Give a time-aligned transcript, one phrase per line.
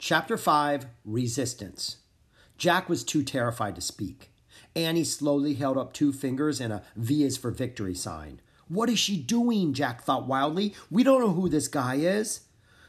[0.00, 1.96] Chapter 5 Resistance.
[2.56, 4.30] Jack was too terrified to speak.
[4.76, 8.40] Annie slowly held up two fingers and a V is for victory sign.
[8.68, 9.72] What is she doing?
[9.72, 10.72] Jack thought wildly.
[10.88, 12.42] We don't know who this guy is.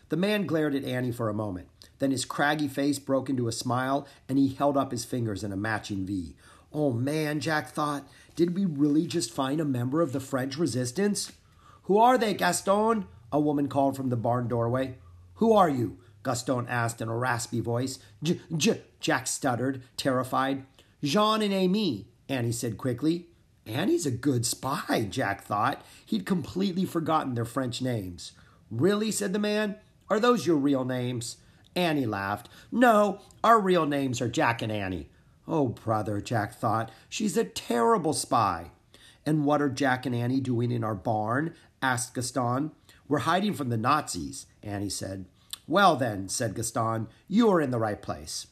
[0.09, 1.69] The man glared at Annie for a moment.
[1.97, 5.51] Then his craggy face broke into a smile and he held up his fingers in
[5.51, 6.35] a matching V.
[6.71, 11.31] Oh man, Jack thought, did we really just find a member of the French resistance?
[11.85, 13.07] Who are they, Gaston?
[13.31, 14.97] A woman called from the barn doorway.
[15.35, 15.97] Who are you?
[16.23, 17.99] Gaston asked in a raspy voice.
[18.22, 20.66] J, J, Jack stuttered, terrified.
[21.03, 23.27] Jean and Amy, Annie said quickly.
[23.66, 25.85] Annie's a good spy, Jack thought.
[26.05, 28.34] He'd completely forgotten their French names.
[28.71, 29.12] Really?
[29.12, 29.76] said the man.
[30.09, 31.38] Are those your real names?
[31.76, 32.49] Annie laughed.
[32.71, 35.09] No, our real names are Jack and Annie.
[35.48, 36.91] Oh, brother, Jack thought.
[37.07, 38.71] She's a terrible spy.
[39.26, 41.54] And what are Jack and Annie doing in our barn?
[41.81, 42.71] asked Gaston.
[43.07, 45.26] We're hiding from the Nazis, Annie said.
[45.69, 48.47] Well, then, said Gaston, you are in the right place.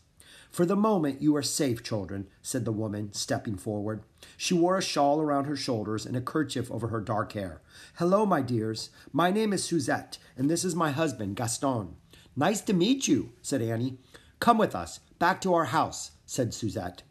[0.51, 4.03] For the moment, you are safe, children, said the woman, stepping forward.
[4.37, 7.63] She wore a shawl around her shoulders and a kerchief over her dark hair.
[7.95, 8.91] Hello, my dears.
[9.11, 11.95] My name is Suzette, and this is my husband, Gaston.
[12.35, 13.97] Nice to meet you, said Annie.
[14.39, 17.01] Come with us, back to our house, said Suzette.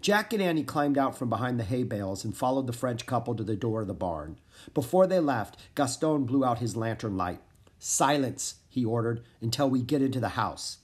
[0.00, 3.34] Jack and Annie climbed out from behind the hay bales and followed the French couple
[3.34, 4.38] to the door of the barn.
[4.74, 7.40] Before they left, Gaston blew out his lantern light.
[7.82, 10.78] Silence, he ordered, until we get into the house.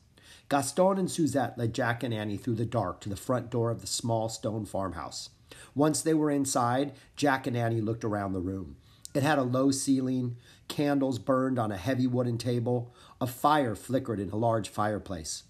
[0.49, 3.83] Gaston and Suzette led Jack and Annie through the dark to the front door of
[3.83, 5.29] the small stone farmhouse.
[5.75, 8.77] Once they were inside, Jack and Annie looked around the room.
[9.13, 10.37] It had a low ceiling,
[10.69, 15.43] candles burned on a heavy wooden table, a fire flickered in a large fireplace.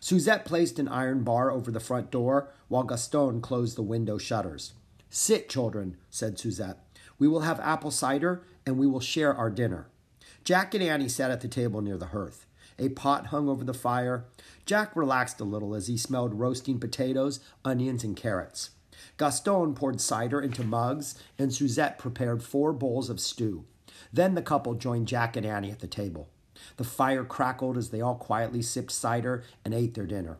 [0.00, 4.72] Suzette placed an iron bar over the front door, while Gaston closed the window shutters.
[5.10, 6.78] Sit, children, said Suzette.
[7.18, 9.88] We will have apple cider, and we will share our dinner.
[10.46, 12.46] Jack and Annie sat at the table near the hearth.
[12.78, 14.26] A pot hung over the fire.
[14.64, 18.70] Jack relaxed a little as he smelled roasting potatoes, onions, and carrots.
[19.18, 23.64] Gaston poured cider into mugs, and Suzette prepared four bowls of stew.
[24.12, 26.28] Then the couple joined Jack and Annie at the table.
[26.76, 30.38] The fire crackled as they all quietly sipped cider and ate their dinner.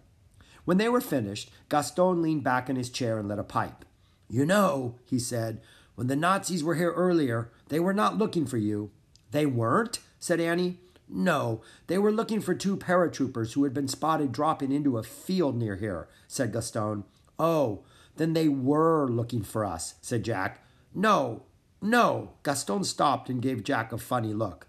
[0.64, 3.84] When they were finished, Gaston leaned back in his chair and lit a pipe.
[4.28, 5.60] You know, he said,
[5.96, 8.92] when the Nazis were here earlier, they were not looking for you.
[9.30, 10.00] They weren't?
[10.18, 10.80] said Annie.
[11.08, 15.56] No, they were looking for two paratroopers who had been spotted dropping into a field
[15.56, 17.04] near here, said Gaston.
[17.38, 17.84] Oh,
[18.16, 20.64] then they were looking for us, said Jack.
[20.94, 21.44] No,
[21.80, 22.32] no.
[22.42, 24.66] Gaston stopped and gave Jack a funny look.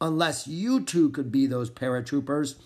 [0.00, 2.56] Unless you two could be those paratroopers.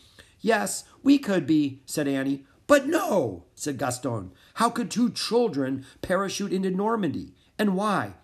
[0.40, 2.44] Yes, we could be, said Annie.
[2.66, 4.32] But no, said Gaston.
[4.54, 7.34] How could two children parachute into Normandy?
[7.58, 8.14] And why?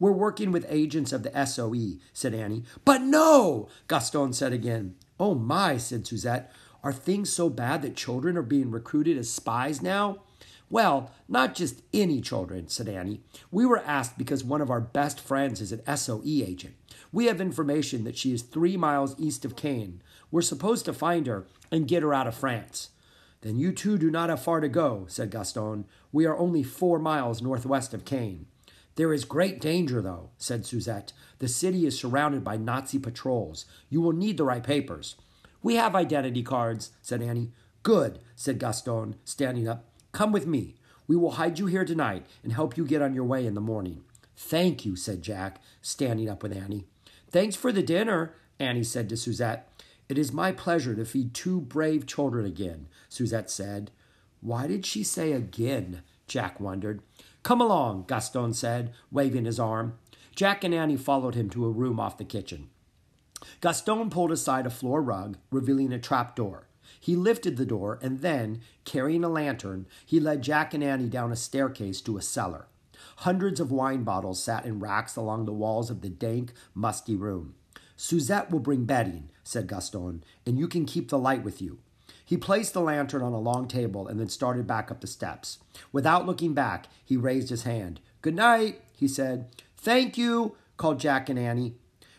[0.00, 2.64] We're working with agents of the SOE, said Annie.
[2.84, 4.96] But no, Gaston said again.
[5.20, 6.50] Oh my, said Suzette.
[6.82, 10.22] Are things so bad that children are being recruited as spies now?
[10.70, 13.20] Well, not just any children, said Annie.
[13.50, 16.74] We were asked because one of our best friends is an SOE agent.
[17.12, 20.00] We have information that she is three miles east of Caen.
[20.30, 22.90] We're supposed to find her and get her out of France.
[23.42, 25.86] Then you two do not have far to go, said Gaston.
[26.12, 28.46] We are only four miles northwest of Caen.
[29.00, 31.14] There is great danger, though, said Suzette.
[31.38, 33.64] The city is surrounded by Nazi patrols.
[33.88, 35.16] You will need the right papers.
[35.62, 37.50] We have identity cards, said Annie.
[37.82, 39.86] Good, said Gaston, standing up.
[40.12, 40.74] Come with me.
[41.08, 43.62] We will hide you here tonight and help you get on your way in the
[43.62, 44.04] morning.
[44.36, 46.84] Thank you, said Jack, standing up with Annie.
[47.30, 49.66] Thanks for the dinner, Annie said to Suzette.
[50.10, 53.92] It is my pleasure to feed two brave children again, Suzette said.
[54.42, 56.02] Why did she say again?
[56.26, 57.00] Jack wondered.
[57.42, 59.98] Come along, Gaston said, waving his arm.
[60.34, 62.70] Jack and Annie followed him to a room off the kitchen.
[63.60, 66.68] Gaston pulled aside a floor rug, revealing a trap door.
[66.98, 71.32] He lifted the door, and then, carrying a lantern, he led Jack and Annie down
[71.32, 72.66] a staircase to a cellar.
[73.16, 77.54] Hundreds of wine bottles sat in racks along the walls of the dank, musty room.
[77.96, 81.78] Suzette will bring bedding, said Gaston, and you can keep the light with you.
[82.30, 85.58] He placed the lantern on a long table and then started back up the steps.
[85.90, 87.98] Without looking back, he raised his hand.
[88.22, 89.48] Good night, he said.
[89.76, 91.74] Thank you, called Jack and Annie.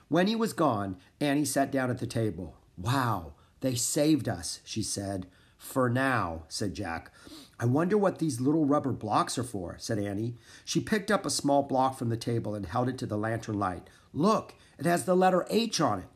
[0.09, 2.57] When he was gone, Annie sat down at the table.
[2.77, 5.27] Wow, they saved us, she said.
[5.57, 7.09] For now, said Jack.
[7.57, 10.35] I wonder what these little rubber blocks are for, said Annie.
[10.65, 13.57] She picked up a small block from the table and held it to the lantern
[13.57, 13.89] light.
[14.11, 16.09] Look, it has the letter H on it.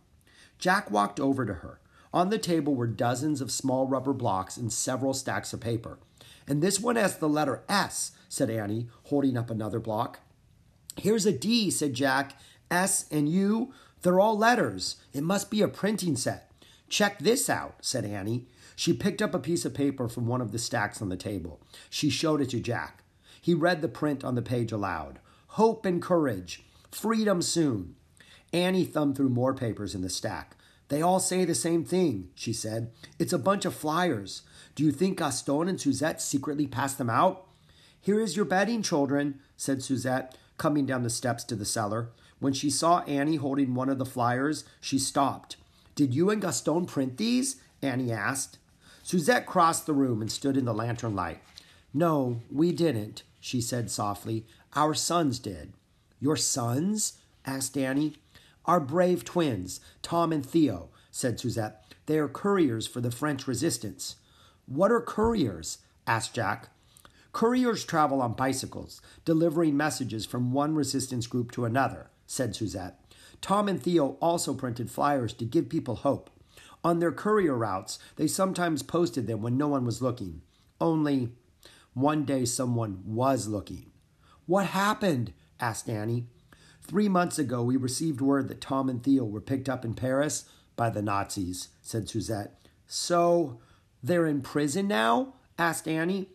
[0.60, 1.80] Jack walked over to her.
[2.16, 6.00] On the table were dozens of small rubber blocks and several stacks of paper.
[6.48, 10.22] And this one has the letter S, said Annie, holding up another block.
[10.96, 12.40] Here's a D, said Jack.
[12.72, 14.96] S and U, they're all letters.
[15.12, 16.50] It must be a printing set.
[16.88, 18.48] Check this out, said Annie.
[18.78, 21.60] She picked up a piece of paper from one of the stacks on the table.
[21.90, 23.04] She showed it to Jack.
[23.42, 26.64] He read the print on the page aloud Hope and courage.
[26.92, 27.96] Freedom soon.
[28.54, 30.55] Annie thumbed through more papers in the stack.
[30.90, 32.92] They all say the same thing, she said.
[33.18, 34.44] It's a bunch of flyers.
[34.76, 37.48] Do you think Gaston and Suzette secretly passed them out?
[38.00, 42.10] Here is your bedding, children, said Suzette, coming down the steps to the cellar.
[42.40, 45.58] When she saw Annie holding one of the flyers, she stopped.
[45.96, 47.56] Did you and Gaston print these?
[47.81, 48.60] Annie asked.
[49.02, 51.40] Suzette crossed the room and stood in the lantern light.
[51.94, 54.46] No, we didn't, she said softly.
[54.74, 55.74] Our sons did.
[56.20, 57.14] Your sons?
[57.46, 58.18] asked Annie.
[58.66, 61.84] Our brave twins, Tom and Theo, said Suzette.
[62.08, 64.16] They are couriers for the French resistance.
[64.66, 65.80] What are couriers?
[66.08, 66.70] asked Jack.
[67.32, 73.00] Couriers travel on bicycles, delivering messages from one resistance group to another, said Suzette.
[73.42, 76.30] Tom and Theo also printed flyers to give people hope.
[76.84, 80.42] On their courier routes, they sometimes posted them when no one was looking.
[80.80, 81.30] Only
[81.94, 83.92] one day someone was looking.
[84.46, 85.34] What happened?
[85.60, 86.28] asked Annie.
[86.88, 90.46] Three months ago, we received word that Tom and Theo were picked up in Paris
[90.76, 92.60] by the Nazis, said Suzette.
[92.86, 93.60] So,
[94.04, 95.34] they're in prison now?
[95.58, 96.30] asked Annie.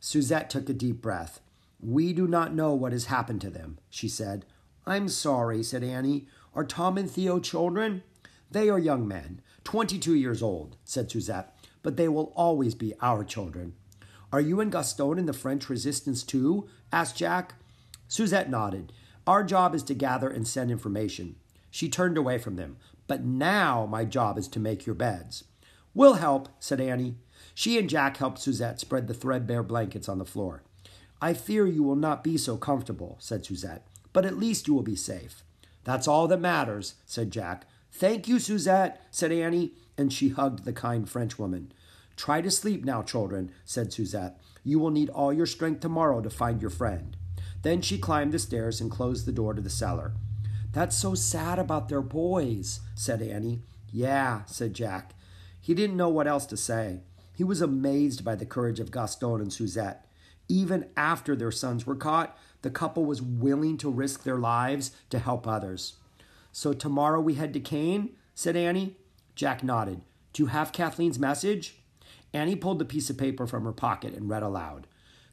[0.00, 1.40] Suzette took a deep breath.
[1.78, 4.46] We do not know what has happened to them, she said.
[4.86, 6.28] I'm sorry, said Annie.
[6.54, 8.02] Are Tom and Theo children?
[8.50, 12.94] They are young men, twenty two years old, said Suzette, but they will always be
[13.02, 13.74] our children.
[14.32, 16.70] Are you and Gaston in the French resistance too?
[16.90, 17.54] asked Jack.
[18.08, 18.92] Suzette nodded.
[19.30, 21.36] Our job is to gather and send information.
[21.70, 22.78] She turned away from them.
[23.06, 25.44] But now my job is to make your beds.
[25.94, 27.14] We'll help, said Annie.
[27.54, 30.64] She and Jack helped Suzette spread the threadbare blankets on the floor.
[31.22, 34.82] I fear you will not be so comfortable, said Suzette, but at least you will
[34.82, 35.44] be safe.
[35.84, 37.66] That's all that matters, said Jack.
[37.92, 41.70] Thank you, Suzette, said Annie, and she hugged the kind Frenchwoman.
[42.16, 44.40] Try to sleep now, children, said Suzette.
[44.64, 47.16] You will need all your strength tomorrow to find your friend.
[47.62, 50.12] Then she climbed the stairs and closed the door to the cellar.
[50.72, 53.62] That's so sad about their boys, said Annie.
[53.92, 55.14] Yeah, said Jack.
[55.60, 57.00] He didn't know what else to say.
[57.34, 60.06] He was amazed by the courage of Gaston and Suzette.
[60.48, 65.18] Even after their sons were caught, the couple was willing to risk their lives to
[65.18, 65.94] help others.
[66.52, 68.96] So tomorrow we head to Caen, said Annie.
[69.34, 70.02] Jack nodded.
[70.32, 71.80] Do you have Kathleen's message?
[72.32, 74.86] Annie pulled the piece of paper from her pocket and read aloud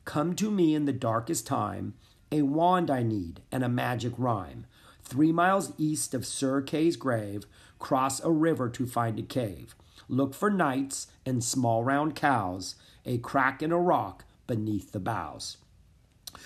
[0.05, 1.93] Come to me in the darkest time,
[2.31, 4.65] a wand I need, and a magic rhyme.
[5.03, 7.45] Three miles east of Sir Kay's grave,
[7.79, 9.75] cross a river to find a cave.
[10.09, 12.75] Look for knights and small round cows,
[13.05, 15.57] a crack in a rock beneath the boughs.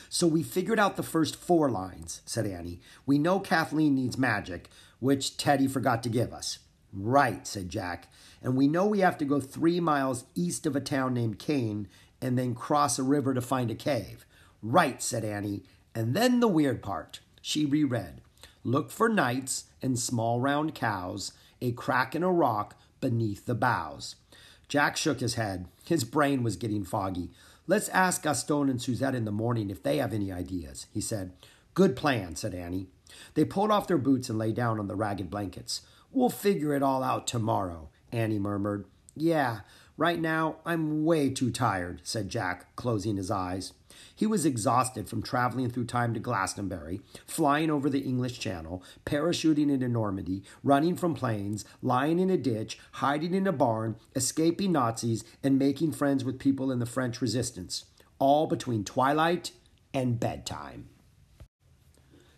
[0.10, 2.80] So we figured out the first four lines, said Annie.
[3.06, 4.70] We know Kathleen needs magic,
[5.00, 6.60] which Teddy forgot to give us.
[6.94, 8.08] Right, said Jack.
[8.42, 11.88] And we know we have to go three miles east of a town named Caen
[12.22, 14.26] and then cross a river to find a cave.
[14.62, 15.64] Right, said Annie.
[15.94, 17.20] And then the weird part.
[17.42, 18.22] She reread
[18.64, 24.16] Look for knights and small round cows, a crack in a rock beneath the boughs.
[24.68, 25.68] Jack shook his head.
[25.86, 27.32] His brain was getting foggy.
[27.68, 31.34] Let's ask Gaston and Suzette in the morning if they have any ideas, he said.
[31.74, 32.88] Good plan, said Annie.
[33.34, 35.82] They pulled off their boots and lay down on the ragged blankets.
[36.12, 38.86] We'll figure it all out tomorrow, Annie murmured.
[39.16, 39.62] Yeah,
[39.98, 43.74] right now I'm way too tired, said Jack, closing his eyes.
[44.16, 49.72] He was exhausted from traveling through time to Glastonbury, flying over the English Channel, parachuting
[49.72, 55.24] into Normandy, running from planes, lying in a ditch, hiding in a barn, escaping Nazis,
[55.44, 57.86] and making friends with people in the French resistance,
[58.20, 59.52] all between twilight
[59.94, 60.90] and bedtime.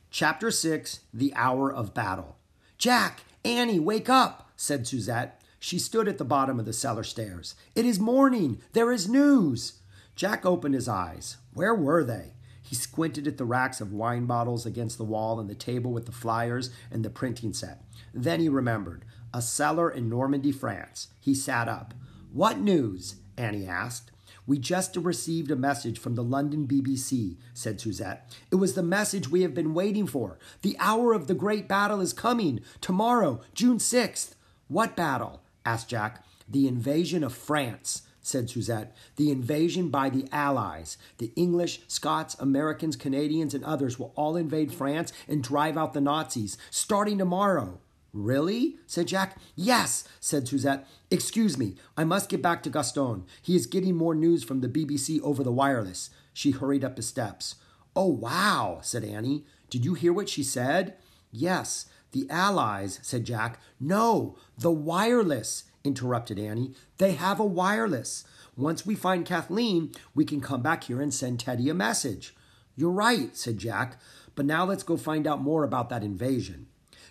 [0.09, 2.37] Chapter 6 The Hour of Battle.
[2.77, 5.41] Jack, Annie, wake up, said Suzette.
[5.59, 7.55] She stood at the bottom of the cellar stairs.
[7.73, 8.61] It is morning.
[8.73, 9.79] There is news.
[10.15, 11.37] Jack opened his eyes.
[11.53, 12.33] Where were they?
[12.61, 16.05] He squinted at the racks of wine bottles against the wall and the table with
[16.05, 17.83] the flyers and the printing set.
[18.13, 19.05] Then he remembered.
[19.33, 21.07] A cellar in Normandy, France.
[21.19, 21.93] He sat up.
[22.31, 23.15] What news?
[23.37, 24.11] Annie asked.
[24.45, 28.35] We just received a message from the London BBC, said Suzette.
[28.51, 30.37] It was the message we have been waiting for.
[30.61, 32.59] The hour of the great battle is coming.
[32.81, 34.35] Tomorrow, June 6th.
[34.67, 35.41] What battle?
[35.65, 36.23] asked Jack.
[36.47, 38.95] The invasion of France said Suzette.
[39.17, 44.73] The invasion by the Allies, the English, Scots, Americans, Canadians, and others will all invade
[44.73, 47.79] France and drive out the Nazis, starting tomorrow.
[48.13, 48.77] Really?
[48.85, 49.37] said Jack.
[49.55, 50.87] Yes, said Suzette.
[51.11, 53.25] Excuse me, I must get back to Gaston.
[53.41, 56.09] He is getting more news from the BBC over the wireless.
[56.31, 57.55] She hurried up the steps.
[57.95, 59.45] Oh, wow, said Annie.
[59.69, 60.95] Did you hear what she said?
[61.31, 63.59] Yes, the Allies, said Jack.
[63.79, 65.63] No, the wireless.
[65.83, 66.73] Interrupted Annie.
[66.97, 68.23] They have a wireless.
[68.55, 72.35] Once we find Kathleen, we can come back here and send Teddy a message.
[72.75, 73.99] You're right, said Jack,
[74.35, 76.67] but now let's go find out more about that invasion.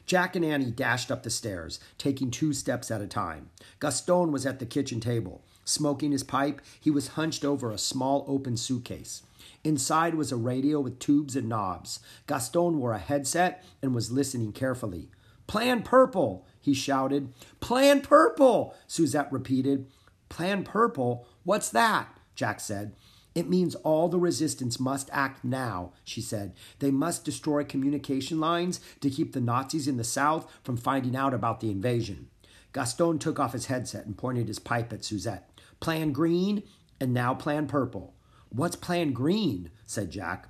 [0.06, 3.50] Jack and Annie dashed up the stairs, taking two steps at a time.
[3.80, 5.44] Gaston was at the kitchen table.
[5.64, 9.22] Smoking his pipe, he was hunched over a small open suitcase.
[9.62, 12.00] Inside was a radio with tubes and knobs.
[12.26, 15.08] Gaston wore a headset and was listening carefully.
[15.46, 17.34] Plan Purple, he shouted.
[17.60, 19.86] Plan Purple, Suzette repeated.
[20.30, 21.26] Plan Purple?
[21.44, 22.08] What's that?
[22.34, 22.94] Jack said.
[23.34, 26.54] It means all the resistance must act now, she said.
[26.78, 31.34] They must destroy communication lines to keep the Nazis in the South from finding out
[31.34, 32.28] about the invasion.
[32.72, 35.50] Gaston took off his headset and pointed his pipe at Suzette.
[35.80, 36.62] Plan green
[37.00, 38.14] and now plan purple.
[38.50, 39.70] What's Plan Green?
[39.86, 40.48] said Jack.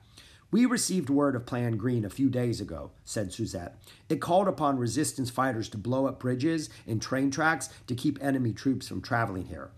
[0.53, 3.75] We received word of Plan Green a few days ago, said Suzette.
[4.11, 8.53] It called upon resistance fighters to blow up bridges and train tracks to keep enemy
[8.53, 9.71] troops from traveling here.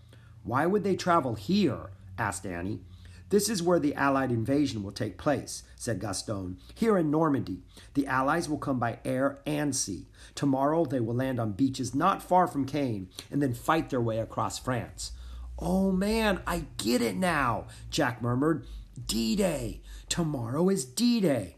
[0.43, 1.91] Why would they travel here?
[2.17, 2.81] asked Annie.
[3.29, 6.57] This is where the Allied invasion will take place, said Gaston.
[6.75, 7.63] Here in Normandy,
[7.93, 10.07] the Allies will come by air and sea.
[10.35, 14.19] Tomorrow they will land on beaches not far from Caen and then fight their way
[14.19, 15.13] across France.
[15.57, 18.65] Oh man, I get it now, Jack murmured.
[18.95, 19.81] D Day.
[20.09, 21.57] Tomorrow is D Day.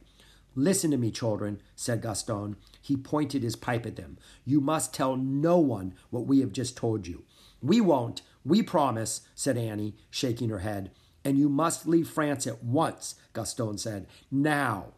[0.56, 2.56] Listen to me, children, said Gaston.
[2.82, 4.18] He pointed his pipe at them.
[4.44, 7.26] You must tell no one what we have just told you.
[7.62, 10.90] We won't, we promise, said Annie, shaking her head.
[11.24, 14.08] And you must leave France at once, Gaston said.
[14.32, 14.94] Now.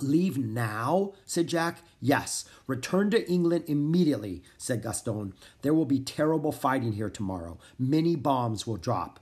[0.00, 1.12] Leave now?
[1.26, 1.82] said Jack.
[2.00, 2.44] Yes.
[2.66, 5.34] Return to England immediately, said Gaston.
[5.62, 7.58] There will be terrible fighting here tomorrow.
[7.78, 9.20] Many bombs will drop.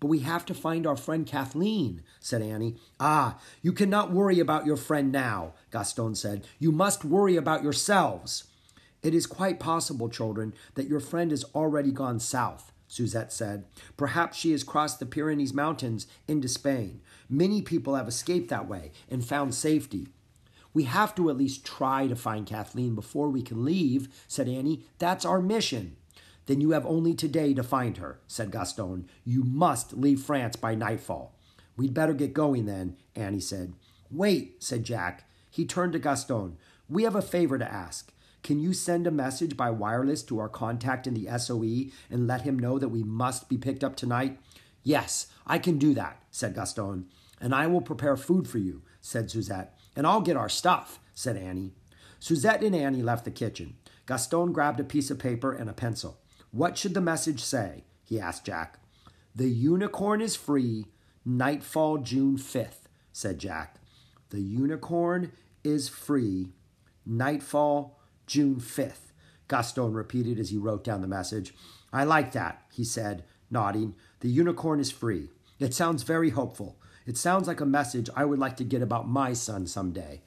[0.00, 2.76] But we have to find our friend Kathleen, said Annie.
[3.00, 6.46] Ah, you cannot worry about your friend now, Gaston said.
[6.58, 8.44] You must worry about yourselves.
[9.02, 12.72] It is quite possible, children, that your friend has already gone south.
[12.88, 13.64] Suzette said.
[13.96, 17.02] Perhaps she has crossed the Pyrenees Mountains into Spain.
[17.28, 20.08] Many people have escaped that way and found safety.
[20.72, 24.86] We have to at least try to find Kathleen before we can leave, said Annie.
[24.98, 25.96] That's our mission.
[26.48, 29.06] Then you have only today to find her, said Gaston.
[29.22, 31.36] You must leave France by nightfall.
[31.76, 33.74] We'd better get going then, Annie said.
[34.10, 35.28] Wait, said Jack.
[35.50, 36.56] He turned to Gaston.
[36.88, 38.14] We have a favor to ask.
[38.42, 42.42] Can you send a message by wireless to our contact in the SOE and let
[42.42, 44.38] him know that we must be picked up tonight?
[44.82, 47.10] Yes, I can do that, said Gaston.
[47.42, 49.76] And I will prepare food for you, said Suzette.
[49.94, 51.74] And I'll get our stuff, said Annie.
[52.18, 53.76] Suzette and Annie left the kitchen.
[54.06, 56.18] Gaston grabbed a piece of paper and a pencil.
[56.50, 57.84] What should the message say?
[58.04, 58.78] he asked Jack.
[59.34, 60.86] The unicorn is free,
[61.24, 63.76] nightfall June 5th, said Jack.
[64.30, 66.52] The unicorn is free,
[67.04, 69.12] nightfall June 5th,
[69.48, 71.54] Gaston repeated as he wrote down the message.
[71.92, 73.94] I like that, he said, nodding.
[74.20, 75.30] The unicorn is free.
[75.58, 76.76] It sounds very hopeful.
[77.06, 80.20] It sounds like a message I would like to get about my son someday.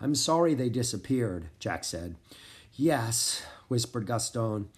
[0.00, 2.16] I'm sorry they disappeared, Jack said.
[2.74, 4.68] Yes, whispered Gaston.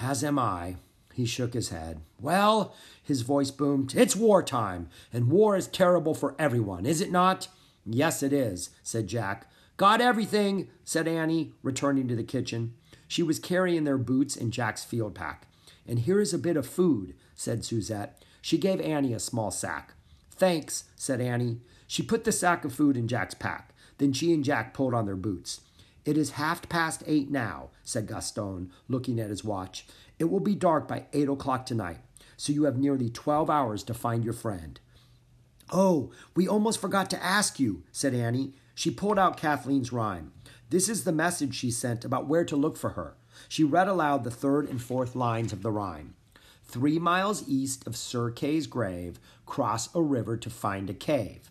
[0.00, 0.76] As am I.
[1.12, 2.00] He shook his head.
[2.20, 7.48] Well, his voice boomed, it's wartime, and war is terrible for everyone, is it not?
[7.84, 12.74] Yes, it is, said Jack, Got everything, said Annie, returning to the kitchen.
[13.06, 15.46] She was carrying their boots and Jack's field pack.
[15.86, 18.24] And here is a bit of food, said Suzette.
[18.42, 19.94] She gave Annie a small sack.
[20.32, 21.60] Thanks, said Annie.
[21.86, 23.72] She put the sack of food in Jack's pack.
[23.98, 25.60] Then she and Jack pulled on their boots.
[26.04, 29.86] It is half past eight now, said Gaston, looking at his watch.
[30.18, 32.00] It will be dark by eight o'clock tonight,
[32.36, 34.78] so you have nearly twelve hours to find your friend.
[35.72, 38.52] Oh, we almost forgot to ask you, said Annie.
[38.74, 40.32] She pulled out Kathleen's rhyme.
[40.68, 43.16] This is the message she sent about where to look for her.
[43.48, 46.14] She read aloud the third and fourth lines of the rhyme.
[46.64, 51.50] Three miles east of Sir Kay's grave, cross a river to find a cave.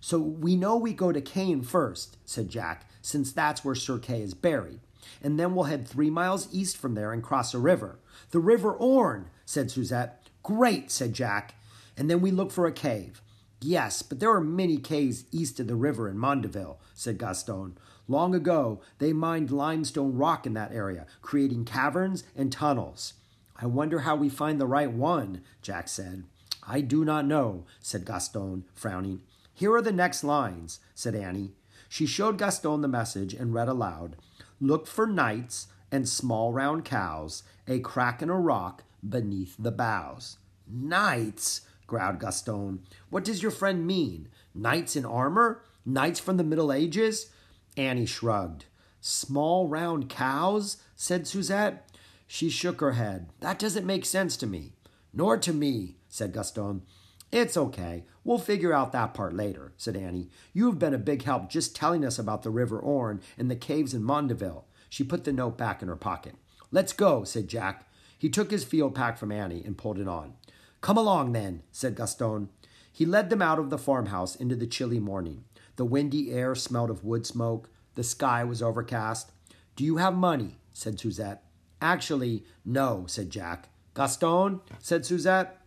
[0.00, 4.22] So we know we go to Caen first, said Jack, since that's where Sir Kay
[4.22, 4.80] is buried.
[5.22, 7.98] And then we'll head three miles east from there and cross a river.
[8.30, 10.28] The River Orne, said Suzette.
[10.42, 11.54] Great, said Jack.
[11.96, 13.20] And then we look for a cave.
[13.60, 17.76] Yes, but there are many caves east of the river in Mondeville, said Gaston.
[18.06, 23.14] Long ago, they mined limestone rock in that area, creating caverns and tunnels.
[23.56, 26.24] I wonder how we find the right one, Jack said.
[26.66, 29.22] I do not know, said Gaston, frowning.
[29.52, 31.52] Here are the next lines, said Annie.
[31.88, 34.16] She showed Gaston the message and read aloud
[34.60, 40.38] Look for knights and small round cows, a crack in a rock beneath the boughs.
[40.66, 42.80] Knights, growled Gaston.
[43.10, 44.28] What does your friend mean?
[44.54, 45.62] Knights in armor?
[45.86, 47.30] Knights from the Middle Ages?
[47.76, 48.66] Annie shrugged.
[49.00, 50.78] Small round cows?
[50.96, 51.88] said Suzette.
[52.26, 53.30] She shook her head.
[53.40, 54.72] That doesn't make sense to me.
[55.14, 56.82] Nor to me, said Gaston.
[57.30, 58.04] It's okay.
[58.24, 60.30] We'll figure out that part later, said Annie.
[60.52, 63.92] You've been a big help just telling us about the River Orne and the caves
[63.92, 64.64] in Mondeville.
[64.88, 66.36] She put the note back in her pocket.
[66.70, 67.86] Let's go, said Jack.
[68.18, 70.34] He took his field pack from Annie and pulled it on.
[70.80, 72.48] Come along, then, said Gaston.
[72.90, 75.44] He led them out of the farmhouse into the chilly morning.
[75.76, 77.68] The windy air smelled of wood smoke.
[77.94, 79.30] The sky was overcast.
[79.76, 80.56] Do you have money?
[80.72, 81.42] said Suzette.
[81.80, 83.68] Actually, no, said Jack.
[83.94, 85.57] Gaston, said Suzette.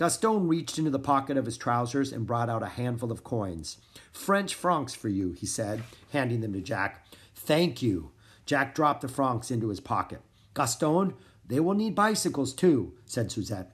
[0.00, 3.76] Gaston reached into the pocket of his trousers and brought out a handful of coins.
[4.10, 7.04] French francs for you, he said, handing them to Jack.
[7.34, 8.10] Thank you.
[8.46, 10.22] Jack dropped the francs into his pocket.
[10.54, 11.12] Gaston,
[11.46, 13.72] they will need bicycles too, said Suzette.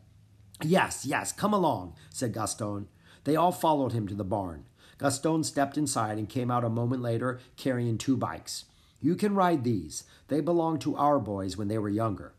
[0.65, 2.89] Yes, yes, come along, said Gaston.
[3.23, 4.65] They all followed him to the barn.
[4.99, 8.65] Gaston stepped inside and came out a moment later carrying two bikes.
[9.01, 10.03] You can ride these.
[10.27, 12.35] They belonged to our boys when they were younger.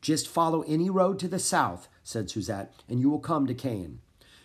[0.00, 4.00] Just follow any road to the south, said Suzette, and you will come to Caen.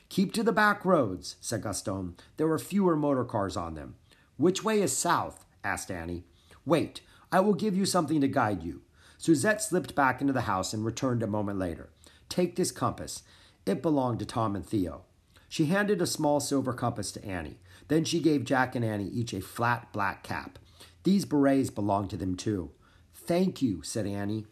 [0.10, 2.16] Keep to the back roads, said Gaston.
[2.38, 3.96] There were fewer motor cars on them.
[4.38, 5.46] Which way is south?
[5.64, 6.24] asked Annie.
[6.66, 8.82] Wait, I will give you something to guide you.
[9.18, 11.90] Suzette slipped back into the house and returned a moment later.
[12.30, 13.24] Take this compass.
[13.66, 15.04] It belonged to Tom and Theo.
[15.50, 17.60] She handed a small silver compass to Annie.
[17.88, 20.60] Then she gave Jack and Annie each a flat black cap.
[21.04, 22.72] These berets belonged to them too.
[23.14, 24.46] Thank you, said Annie.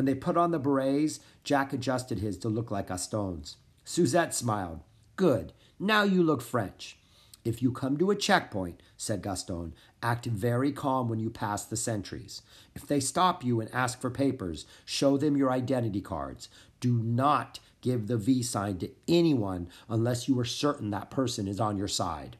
[0.00, 3.58] When they put on the berets, Jack adjusted his to look like Gaston's.
[3.84, 4.80] Suzette smiled.
[5.14, 5.52] Good.
[5.78, 6.96] Now you look French.
[7.44, 11.76] If you come to a checkpoint, said Gaston, act very calm when you pass the
[11.76, 12.40] sentries.
[12.74, 16.48] If they stop you and ask for papers, show them your identity cards.
[16.80, 21.60] Do not give the V sign to anyone unless you are certain that person is
[21.60, 22.38] on your side.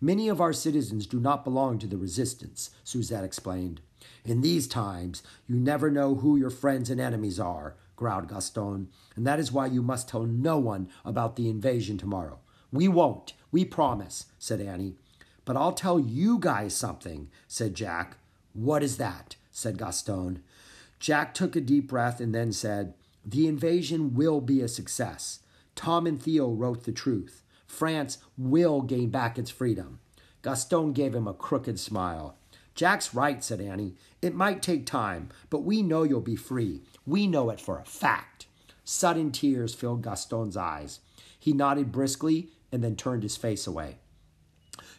[0.00, 3.80] Many of our citizens do not belong to the resistance, Suzette explained.
[4.24, 9.26] In these times, you never know who your friends and enemies are, growled Gaston, and
[9.26, 12.38] that is why you must tell no one about the invasion tomorrow.
[12.72, 14.96] We won't, we promise, said Annie.
[15.44, 18.16] But I'll tell you guys something, said Jack.
[18.52, 19.36] What is that?
[19.50, 20.42] said Gaston.
[20.98, 22.94] Jack took a deep breath and then said,
[23.24, 25.40] The invasion will be a success.
[25.74, 27.42] Tom and Theo wrote the truth.
[27.66, 30.00] France will gain back its freedom.
[30.42, 32.36] Gaston gave him a crooked smile.
[32.80, 33.94] Jack's right, said Annie.
[34.22, 36.80] It might take time, but we know you'll be free.
[37.04, 38.46] We know it for a fact.
[38.84, 41.00] Sudden tears filled Gaston's eyes.
[41.38, 43.98] He nodded briskly and then turned his face away.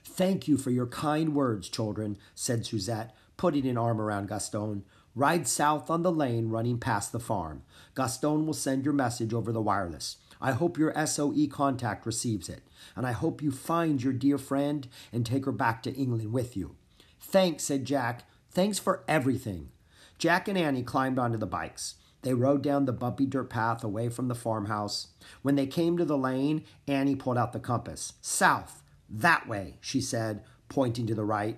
[0.04, 4.84] Thank you for your kind words, children, said Suzette, putting an arm around Gaston.
[5.16, 7.64] Ride south on the lane running past the farm.
[7.96, 10.18] Gaston will send your message over the wireless.
[10.40, 12.62] I hope your SOE contact receives it,
[12.96, 16.56] and I hope you find your dear friend and take her back to England with
[16.56, 16.76] you.
[17.22, 18.24] Thanks, said Jack.
[18.52, 19.70] Thanks for everything.
[20.18, 21.96] Jack and Annie climbed onto the bikes.
[22.24, 25.08] They rode down the bumpy dirt path away from the farmhouse.
[25.42, 28.14] When they came to the lane, Annie pulled out the compass.
[28.22, 31.58] South, that way, she said, pointing to the right.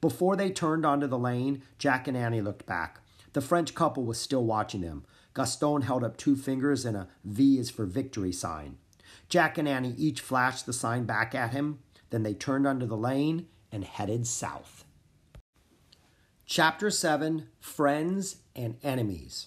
[0.00, 3.00] Before they turned onto the lane, Jack and Annie looked back.
[3.32, 5.04] The French couple was still watching them.
[5.34, 8.76] Gaston held up two fingers and a V is for victory sign.
[9.28, 11.78] Jack and Annie each flashed the sign back at him.
[12.10, 14.83] Then they turned onto the lane and headed south.
[16.46, 19.46] Chapter 7 Friends and Enemies.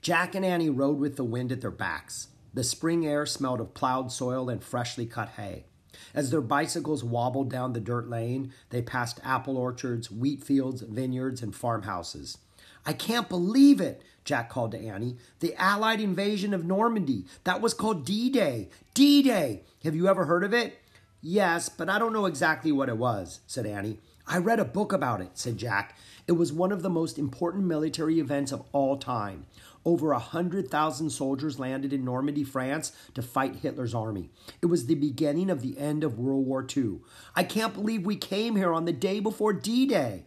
[0.00, 2.28] Jack and Annie rode with the wind at their backs.
[2.54, 5.66] The spring air smelled of plowed soil and freshly cut hay.
[6.14, 11.42] As their bicycles wobbled down the dirt lane, they passed apple orchards, wheat fields, vineyards,
[11.42, 12.38] and farmhouses.
[12.86, 15.18] I can't believe it, Jack called to Annie.
[15.40, 17.26] The Allied invasion of Normandy.
[17.44, 18.70] That was called D Day.
[18.94, 19.64] D Day.
[19.84, 20.78] Have you ever heard of it?
[21.20, 23.98] Yes, but I don't know exactly what it was, said Annie.
[24.28, 25.96] I read a book about it, said Jack.
[26.26, 29.46] It was one of the most important military events of all time.
[29.84, 34.30] Over a hundred thousand soldiers landed in Normandy, France to fight Hitler's army.
[34.60, 36.98] It was the beginning of the end of World War II.
[37.36, 40.24] I can't believe we came here on the day before D Day.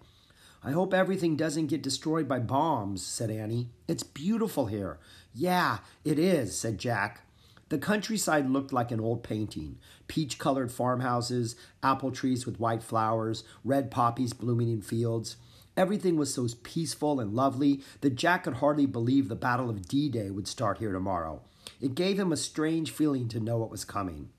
[0.63, 3.69] I hope everything doesn't get destroyed by bombs, said Annie.
[3.87, 4.97] It's beautiful here.
[5.33, 7.21] Yeah, it is, said Jack.
[7.69, 9.77] The countryside looked like an old painting
[10.07, 15.37] peach colored farmhouses, apple trees with white flowers, red poppies blooming in fields.
[15.77, 20.09] Everything was so peaceful and lovely that Jack could hardly believe the Battle of D
[20.09, 21.41] Day would start here tomorrow.
[21.79, 24.29] It gave him a strange feeling to know it was coming.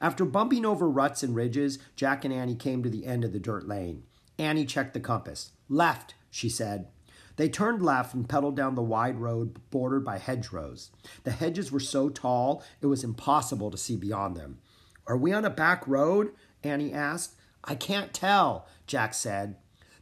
[0.00, 3.38] After bumping over ruts and ridges, Jack and Annie came to the end of the
[3.38, 4.02] dirt lane.
[4.36, 5.52] Annie checked the compass.
[5.68, 6.88] Left, she said.
[7.36, 10.90] They turned left and pedaled down the wide road bordered by hedgerows.
[11.24, 14.58] The hedges were so tall it was impossible to see beyond them.
[15.06, 16.32] Are we on a back road?
[16.62, 17.34] Annie asked.
[17.64, 19.56] I can't tell, Jack said.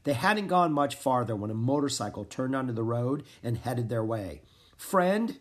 [0.05, 4.05] They hadn't gone much farther when a motorcycle turned onto the road and headed their
[4.05, 4.43] way.
[4.77, 5.39] Friend?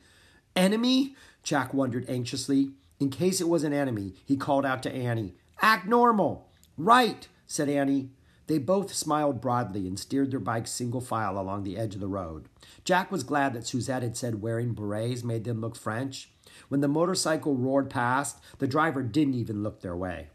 [0.56, 1.16] Enemy?
[1.44, 2.72] Jack wondered anxiously.
[3.00, 5.34] In case it was an enemy, he called out to Annie.
[5.62, 6.48] Act normal.
[6.78, 8.10] Right, said Annie.
[8.52, 12.10] They both smiled broadly and steered their bikes single file along the edge of the
[12.10, 12.50] road.
[12.84, 16.30] Jack was glad that Suzette had said wearing berets made them look French.
[16.68, 20.32] When the motorcycle roared past, the driver didn't even look their way.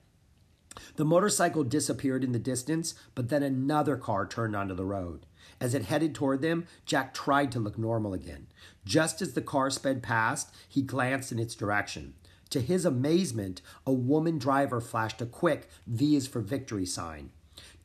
[0.94, 5.26] The motorcycle disappeared in the distance, but then another car turned onto the road.
[5.60, 8.46] As it headed toward them, Jack tried to look normal again.
[8.86, 12.14] Just as the car sped past, he glanced in its direction.
[12.48, 17.30] To his amazement, a woman driver flashed a quick V is for victory sign.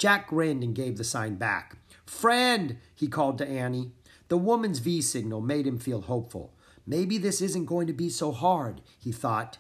[0.02, 1.78] Jack grinned and gave the sign back.
[2.08, 3.92] Friend, he called to Annie.
[4.30, 6.56] The woman's V signal made him feel hopeful.
[6.88, 9.60] Maybe this isn't going to be so hard, he thought.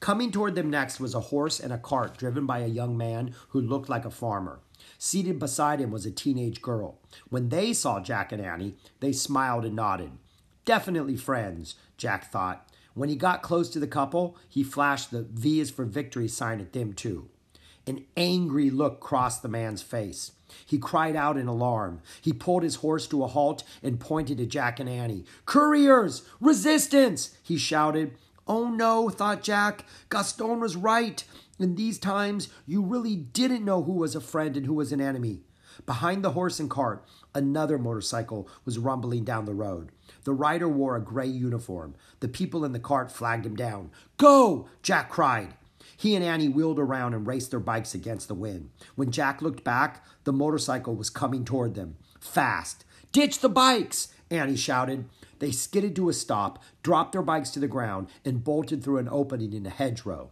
[0.00, 3.34] Coming toward them next was a horse and a cart driven by a young man
[3.50, 4.60] who looked like a farmer.
[4.96, 6.98] Seated beside him was a teenage girl.
[7.28, 10.12] When they saw Jack and Annie, they smiled and nodded.
[10.64, 12.66] Definitely friends, Jack thought.
[12.94, 16.62] When he got close to the couple, he flashed the V is for victory sign
[16.62, 17.28] at them too.
[17.86, 20.32] An angry look crossed the man's face.
[20.64, 22.00] He cried out in alarm.
[22.20, 25.24] He pulled his horse to a halt and pointed to Jack and Annie.
[25.44, 26.22] Couriers!
[26.40, 27.36] Resistance!
[27.42, 28.16] he shouted.
[28.48, 29.84] Oh no, thought Jack.
[30.10, 31.22] Gaston was right.
[31.58, 35.00] In these times, you really didn't know who was a friend and who was an
[35.00, 35.42] enemy.
[35.84, 39.92] Behind the horse and cart, another motorcycle was rumbling down the road.
[40.24, 41.94] The rider wore a gray uniform.
[42.20, 43.90] The people in the cart flagged him down.
[44.16, 44.68] Go!
[44.82, 45.54] Jack cried.
[45.96, 48.70] He and Annie wheeled around and raced their bikes against the wind.
[48.94, 51.96] When Jack looked back, the motorcycle was coming toward them.
[52.20, 52.84] Fast.
[53.12, 54.08] Ditch the bikes!
[54.30, 55.04] Annie shouted.
[55.38, 59.08] They skidded to a stop, dropped their bikes to the ground, and bolted through an
[59.08, 60.30] opening in a hedgerow.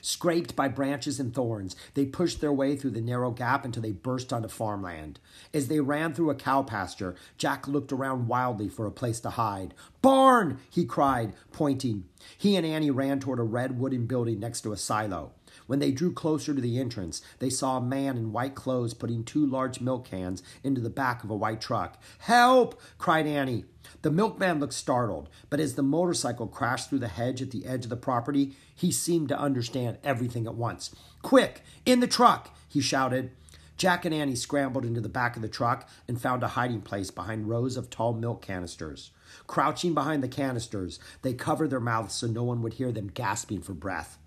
[0.00, 3.92] Scraped by branches and thorns, they pushed their way through the narrow gap until they
[3.92, 5.18] burst onto farmland.
[5.52, 9.30] As they ran through a cow pasture, Jack looked around wildly for a place to
[9.30, 9.74] hide.
[10.00, 10.58] Barn!
[10.70, 12.04] he cried, pointing.
[12.36, 15.32] He and Annie ran toward a red wooden building next to a silo.
[15.72, 19.24] When they drew closer to the entrance, they saw a man in white clothes putting
[19.24, 21.98] two large milk cans into the back of a white truck.
[22.18, 22.78] Help!
[22.98, 23.64] cried Annie.
[24.02, 27.84] The milkman looked startled, but as the motorcycle crashed through the hedge at the edge
[27.84, 30.94] of the property, he seemed to understand everything at once.
[31.22, 33.30] Quick, in the truck, he shouted.
[33.78, 37.10] Jack and Annie scrambled into the back of the truck and found a hiding place
[37.10, 39.10] behind rows of tall milk canisters.
[39.46, 43.62] Crouching behind the canisters, they covered their mouths so no one would hear them gasping
[43.62, 44.18] for breath.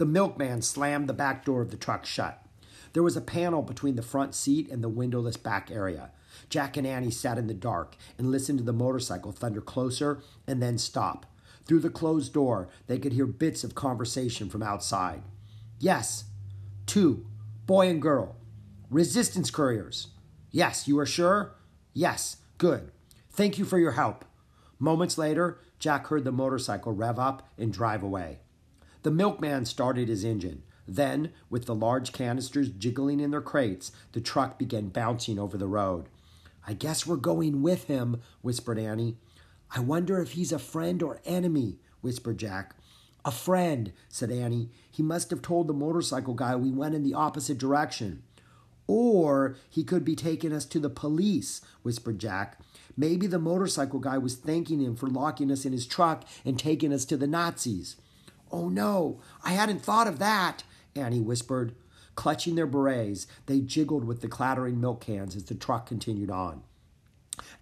[0.00, 2.42] The milkman slammed the back door of the truck shut.
[2.94, 6.10] There was a panel between the front seat and the windowless back area.
[6.48, 10.62] Jack and Annie sat in the dark and listened to the motorcycle thunder closer and
[10.62, 11.26] then stop.
[11.66, 15.20] Through the closed door, they could hear bits of conversation from outside.
[15.78, 16.24] Yes.
[16.86, 17.26] Two.
[17.66, 18.36] Boy and girl.
[18.88, 20.06] Resistance couriers.
[20.50, 21.56] Yes, you are sure?
[21.92, 22.38] Yes.
[22.56, 22.90] Good.
[23.28, 24.24] Thank you for your help.
[24.78, 28.38] Moments later, Jack heard the motorcycle rev up and drive away.
[29.02, 30.62] The milkman started his engine.
[30.86, 35.68] Then, with the large canisters jiggling in their crates, the truck began bouncing over the
[35.68, 36.08] road.
[36.66, 39.16] I guess we're going with him, whispered Annie.
[39.74, 42.74] I wonder if he's a friend or enemy, whispered Jack.
[43.24, 44.70] A friend, said Annie.
[44.90, 48.22] He must have told the motorcycle guy we went in the opposite direction.
[48.86, 52.58] Or he could be taking us to the police, whispered Jack.
[52.96, 56.92] Maybe the motorcycle guy was thanking him for locking us in his truck and taking
[56.92, 57.96] us to the Nazis.
[58.52, 61.74] Oh no, I hadn't thought of that, Annie whispered.
[62.14, 66.62] Clutching their berets, they jiggled with the clattering milk cans as the truck continued on.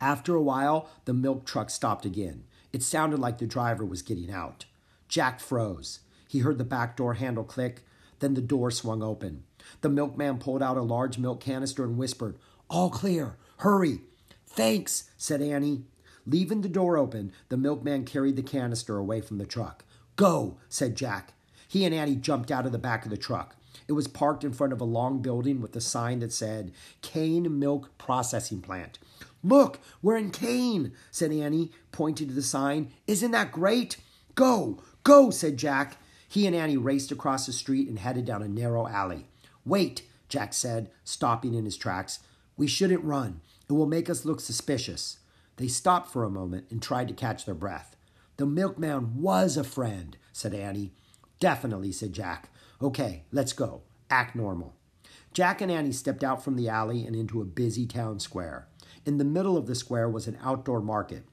[0.01, 2.45] After a while, the milk truck stopped again.
[2.73, 4.65] It sounded like the driver was getting out.
[5.09, 6.01] Jack froze.
[6.29, 7.83] He heard the back door handle click,
[8.19, 9.45] then the door swung open.
[9.81, 12.37] The milkman pulled out a large milk canister and whispered,
[12.69, 13.37] All clear.
[13.59, 14.01] Hurry.
[14.47, 15.85] Thanks, said Annie.
[16.27, 19.85] Leaving the door open, the milkman carried the canister away from the truck.
[20.19, 21.33] Go, said Jack.
[21.69, 23.55] He and Annie jumped out of the back of the truck.
[23.87, 27.49] It was parked in front of a long building with a sign that said Caen
[27.49, 28.99] Milk Processing Plant.
[29.45, 32.91] Look, we're in Caen, said Annie, pointing to the sign.
[33.07, 33.99] Isn't that great?
[34.35, 35.99] Go, go, said Jack.
[36.29, 39.27] He and Annie raced across the street and headed down a narrow alley.
[39.65, 42.19] Wait, Jack said, stopping in his tracks.
[42.57, 43.41] We shouldn't run.
[43.71, 45.19] It will make us look suspicious.
[45.59, 47.95] They stopped for a moment and tried to catch their breath.
[48.39, 50.93] The milkman was a friend, said Annie.
[51.41, 52.51] Definitely, said Jack.
[52.81, 53.83] Okay, let's go.
[54.11, 54.77] Act normal.
[55.33, 58.69] Jack and Annie stepped out from the alley and into a busy town square.
[59.05, 61.25] In the middle of the square was an outdoor market.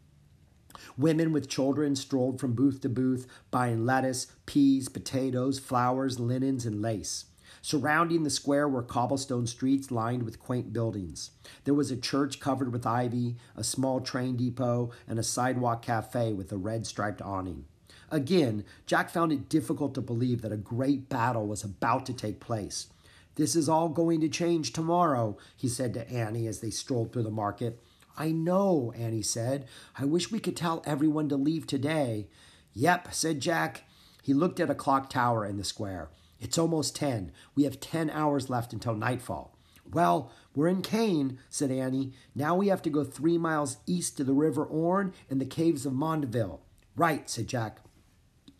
[0.97, 6.81] Women with children strolled from booth to booth, buying lettuce, peas, potatoes, flowers, linens, and
[6.81, 7.25] lace.
[7.61, 11.31] Surrounding the square were cobblestone streets lined with quaint buildings.
[11.63, 16.33] There was a church covered with ivy, a small train depot, and a sidewalk cafe
[16.33, 17.65] with a red striped awning.
[18.11, 22.39] Again, Jack found it difficult to believe that a great battle was about to take
[22.39, 22.87] place.
[23.35, 27.23] This is all going to change tomorrow, he said to Annie as they strolled through
[27.23, 27.81] the market.
[28.17, 29.67] I know, Annie said.
[29.97, 32.27] I wish we could tell everyone to leave today.
[32.73, 33.83] Yep, said Jack.
[34.23, 36.09] He looked at a clock tower in the square.
[36.45, 37.31] It's almost ten.
[37.55, 39.57] We have ten hours left until nightfall.
[39.91, 42.13] Well, we're in Caen, said Annie.
[42.35, 45.87] Now we have to go three miles east to the River Orne and the caves
[45.87, 46.59] of Mondeville.
[46.95, 47.79] Right, said Jack.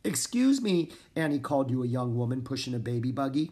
[0.04, 3.52] Excuse me, Annie called to a young woman pushing a baby buggy.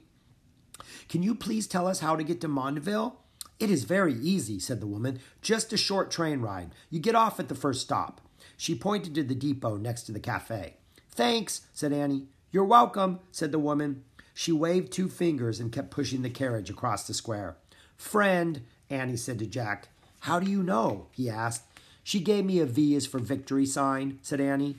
[1.10, 3.18] Can you please tell us how to get to Mondeville?
[3.60, 5.20] It is very easy, said the woman.
[5.44, 6.72] Just a short train ride.
[6.90, 8.20] You get off at the first stop.
[8.58, 10.78] She pointed to the depot next to the cafe.
[11.12, 12.30] Thanks, said Annie.
[12.52, 14.06] You're welcome, said the woman.
[14.34, 17.58] She waved two fingers and kept pushing the carriage across the square.
[17.98, 19.90] Friend, Annie said to Jack.
[20.22, 21.08] How do you know?
[21.12, 21.64] he asked.
[22.04, 24.78] She gave me a V as for victory sign, said Annie.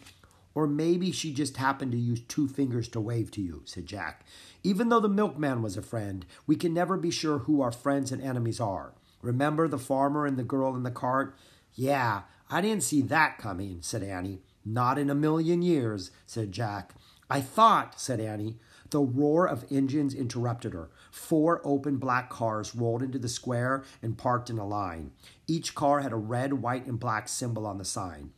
[0.54, 4.24] Or maybe she just happened to use two fingers to wave to you, said Jack.
[4.62, 8.12] Even though the milkman was a friend, we can never be sure who our friends
[8.12, 8.92] and enemies are.
[9.20, 11.36] Remember the farmer and the girl in the cart?
[11.74, 14.42] Yeah, I didn't see that coming, said Annie.
[14.64, 16.94] Not in a million years, said Jack.
[17.28, 18.56] I thought, said Annie.
[18.90, 20.90] The roar of engines interrupted her.
[21.10, 25.12] Four open black cars rolled into the square and parked in a line.
[25.46, 28.32] Each car had a red, white, and black symbol on the sign.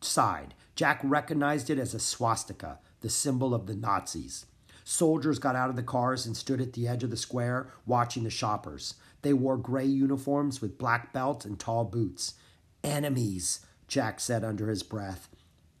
[0.00, 0.54] Side.
[0.74, 4.46] Jack recognized it as a swastika, the symbol of the Nazis.
[4.84, 8.24] Soldiers got out of the cars and stood at the edge of the square watching
[8.24, 8.94] the shoppers.
[9.22, 12.34] They wore gray uniforms with black belts and tall boots.
[12.82, 15.28] Enemies, Jack said under his breath.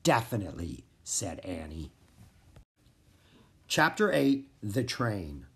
[0.02, 1.90] Definitely, said Annie.
[3.74, 5.46] Chapter 8 The Train.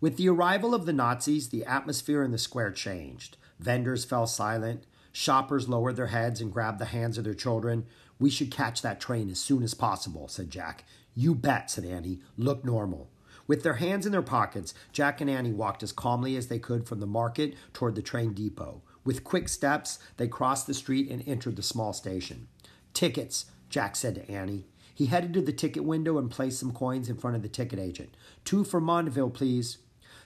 [0.00, 3.36] With the arrival of the Nazis, the atmosphere in the square changed.
[3.58, 4.86] Vendors fell silent.
[5.12, 7.84] Shoppers lowered their heads and grabbed the hands of their children.
[8.18, 10.86] We should catch that train as soon as possible, said Jack.
[11.14, 12.20] You bet, said Annie.
[12.38, 13.10] Look normal.
[13.46, 16.88] With their hands in their pockets, Jack and Annie walked as calmly as they could
[16.88, 18.80] from the market toward the train depot.
[19.04, 22.48] With quick steps, they crossed the street and entered the small station.
[22.94, 24.64] Tickets, Jack said to Annie.
[24.96, 27.78] He headed to the ticket window and placed some coins in front of the ticket
[27.78, 28.16] agent.
[28.46, 29.76] Two for Mondeville, please.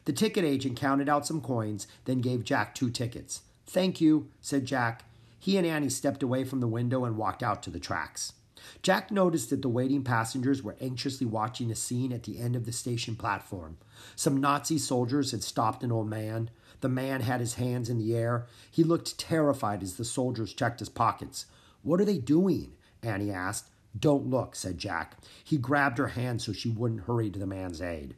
[0.05, 3.43] The ticket agent counted out some coins, then gave Jack two tickets.
[3.67, 5.03] Thank you, said Jack.
[5.41, 8.35] He and Annie stepped away from the window and walked out to the tracks.
[8.81, 12.65] Jack noticed that the waiting passengers were anxiously watching a scene at the end of
[12.65, 13.77] the station platform.
[14.15, 16.49] Some Nazi soldiers had stopped an old man.
[16.81, 18.47] The man had his hands in the air.
[18.71, 21.47] He looked terrified as the soldiers checked his pockets.
[21.83, 22.75] What are they doing?
[23.03, 23.70] Annie asked.
[23.99, 25.17] Don't look, said Jack.
[25.43, 28.15] He grabbed her hand so she wouldn't hurry to the man's aid.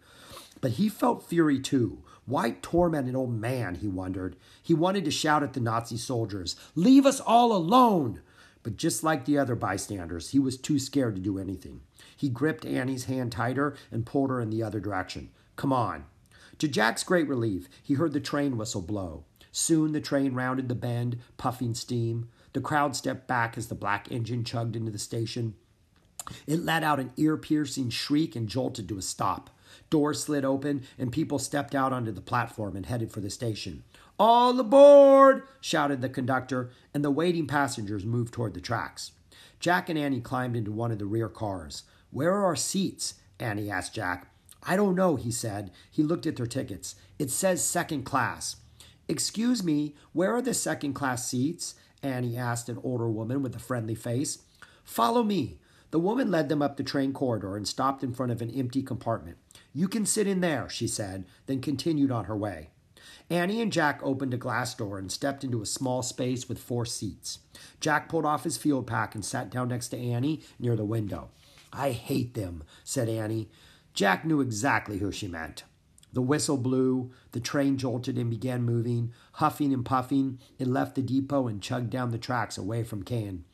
[0.61, 2.03] But he felt fury too.
[2.25, 4.37] Why torment an old man, he wondered.
[4.63, 8.21] He wanted to shout at the Nazi soldiers, Leave us all alone!
[8.63, 11.81] But just like the other bystanders, he was too scared to do anything.
[12.17, 15.31] He gripped Annie's hand tighter and pulled her in the other direction.
[15.57, 16.05] Come on.
[16.59, 19.25] To Jack's great relief, he heard the train whistle blow.
[19.51, 22.29] Soon the train rounded the bend, puffing steam.
[22.53, 25.55] The crowd stepped back as the black engine chugged into the station.
[26.47, 29.51] It let out an ear piercing shriek and jolted to a stop.
[29.91, 33.85] Doors slid open, and people stepped out onto the platform and headed for the station.
[34.19, 35.43] All aboard!
[35.61, 39.13] shouted the conductor, and the waiting passengers moved toward the tracks.
[39.59, 41.85] Jack and Annie climbed into one of the rear cars.
[42.11, 43.15] Where are our seats?
[43.39, 44.29] Annie asked Jack.
[44.63, 45.71] I don't know, he said.
[45.91, 46.95] He looked at their tickets.
[47.19, 48.57] It says second class.
[49.09, 51.75] Excuse me, where are the second class seats?
[52.03, 54.39] Annie asked an older woman with a friendly face.
[54.85, 55.59] Follow me.
[55.91, 58.83] The woman led them up the train corridor and stopped in front of an empty
[58.83, 59.37] compartment.
[59.75, 62.71] You can sit in there, she said, then continued on her way.
[63.31, 66.85] Annie and Jack opened a glass door and stepped into a small space with four
[66.87, 67.39] seats.
[67.81, 71.31] Jack pulled off his field pack and sat down next to Annie near the window.
[71.73, 73.49] I hate them, said Annie.
[73.95, 75.65] Jack knew exactly who she meant.
[76.13, 79.13] The whistle blew, the train jolted and began moving.
[79.35, 83.45] Huffing and puffing, it left the depot and chugged down the tracks away from Caen.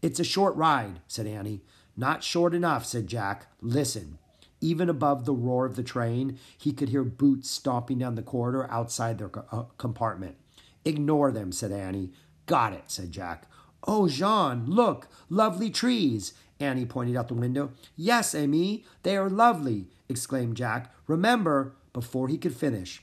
[0.00, 1.62] It's a short ride, said Annie.
[1.96, 3.48] Not short enough, said Jack.
[3.60, 4.18] Listen.
[4.60, 8.70] Even above the roar of the train, he could hear boots stomping down the corridor
[8.70, 10.36] outside their uh, compartment.
[10.84, 12.12] Ignore them, said Annie.
[12.46, 13.46] Got it, said Jack.
[13.86, 16.32] Oh, Jean, look, lovely trees.
[16.58, 17.72] Annie pointed out the window.
[17.96, 20.92] Yes, Amy, they are lovely, exclaimed Jack.
[21.06, 23.02] Remember, before he could finish,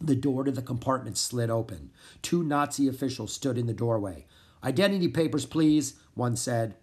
[0.00, 1.90] the door to the compartment slid open.
[2.22, 4.24] Two Nazi officials stood in the doorway.
[4.62, 6.76] Identity papers, please, one said.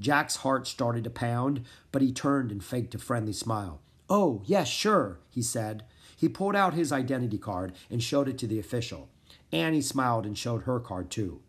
[0.00, 3.82] Jack's heart started to pound, but he turned and faked a friendly smile.
[4.08, 5.84] Oh, yes, sure, he said.
[6.16, 9.10] He pulled out his identity card and showed it to the official.
[9.52, 11.42] Annie smiled and showed her card too.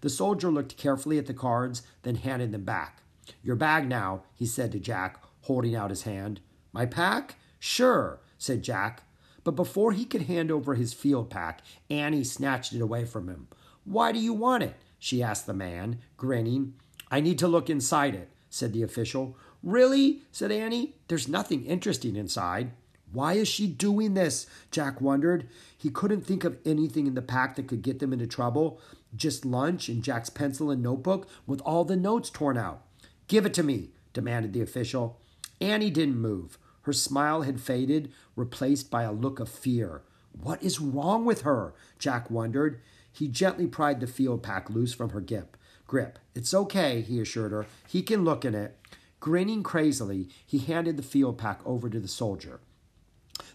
[0.00, 3.04] The soldier looked carefully at the cards, then handed them back.
[3.44, 6.40] Your bag now, he said to Jack, holding out his hand.
[6.72, 7.36] My pack?
[7.60, 9.02] Sure, said Jack.
[9.44, 13.48] But before he could hand over his field pack, Annie snatched it away from him.
[13.84, 14.74] Why do you want it?
[14.98, 16.74] she asked the man, grinning.
[17.10, 19.36] I need to look inside it, said the official.
[19.62, 20.22] Really?
[20.32, 20.94] said Annie.
[21.08, 22.72] There's nothing interesting inside.
[23.12, 24.46] Why is she doing this?
[24.70, 25.48] Jack wondered.
[25.76, 28.80] He couldn't think of anything in the pack that could get them into trouble.
[29.16, 32.82] Just lunch and Jack's pencil and notebook with all the notes torn out.
[33.26, 35.20] Give it to me, demanded the official.
[35.60, 36.58] Annie didn't move.
[36.88, 40.00] Her smile had faded, replaced by a look of fear.
[40.32, 41.74] What is wrong with her?
[41.98, 42.80] Jack wondered.
[43.12, 45.58] He gently pried the field pack loose from her grip.
[45.86, 46.18] Grip.
[46.34, 47.66] It's okay, he assured her.
[47.86, 48.78] He can look in it.
[49.20, 52.58] Grinning crazily, he handed the field pack over to the soldier.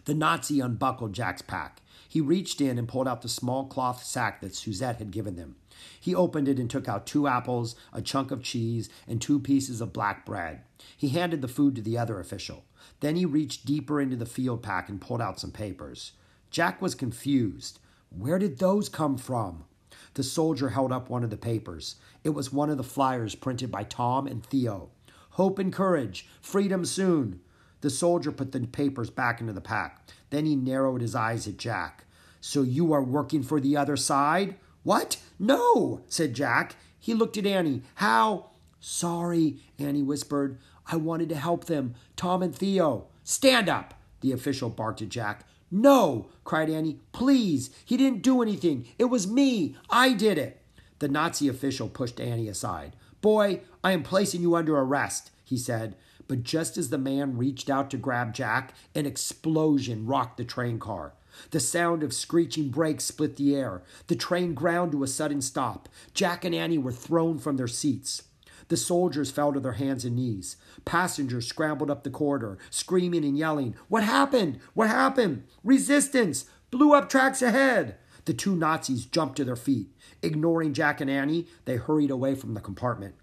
[0.04, 1.80] The Nazi unbuckled Jack's pack.
[2.08, 5.56] He reached in and pulled out the small cloth sack that Suzette had given them.
[6.00, 9.80] He opened it and took out two apples, a chunk of cheese, and two pieces
[9.80, 10.60] of black bread.
[10.96, 12.64] He handed the food to the other official.
[13.04, 16.12] Then he reached deeper into the field pack and pulled out some papers.
[16.50, 17.78] Jack was confused.
[18.08, 19.66] Where did those come from?
[20.14, 21.96] The soldier held up one of the papers.
[22.24, 24.88] It was one of the flyers printed by Tom and Theo.
[25.32, 27.40] Hope and courage, freedom soon.
[27.82, 30.08] The soldier put the papers back into the pack.
[30.30, 32.06] Then he narrowed his eyes at Jack.
[32.40, 34.54] So you are working for the other side?
[34.82, 35.18] What?
[35.38, 36.76] No, said Jack.
[36.98, 37.82] He looked at Annie.
[37.96, 38.52] How?
[38.80, 40.58] Sorry, Annie whispered.
[40.86, 41.94] I wanted to help them.
[42.16, 43.06] Tom and Theo.
[43.22, 45.46] Stand up, the official barked at Jack.
[45.70, 47.00] No, cried Annie.
[47.12, 48.86] Please, he didn't do anything.
[48.98, 49.76] It was me.
[49.90, 50.60] I did it.
[50.98, 52.94] The Nazi official pushed Annie aside.
[53.20, 55.96] Boy, I am placing you under arrest, he said.
[56.28, 60.78] But just as the man reached out to grab Jack, an explosion rocked the train
[60.78, 61.14] car.
[61.50, 63.82] The sound of screeching brakes split the air.
[64.06, 65.88] The train ground to a sudden stop.
[66.12, 68.22] Jack and Annie were thrown from their seats.
[68.68, 70.56] The soldiers fell to their hands and knees.
[70.84, 74.58] Passengers scrambled up the corridor, screaming and yelling, What happened?
[74.74, 75.44] What happened?
[75.62, 76.46] Resistance!
[76.70, 77.96] Blew up tracks ahead!
[78.24, 79.88] The two Nazis jumped to their feet.
[80.22, 83.14] Ignoring Jack and Annie, they hurried away from the compartment.